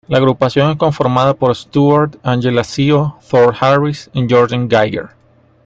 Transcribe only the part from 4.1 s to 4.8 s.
y Jordan